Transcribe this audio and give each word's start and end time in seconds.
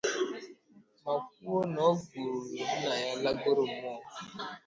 ma 1.03 1.13
kwuo 1.27 1.57
na 1.73 1.81
ọ 1.89 1.93
gụrụ 1.99 2.35
nna 2.79 2.95
ya 3.05 3.13
lagoro 3.23 3.63
mmụọ 3.71 3.93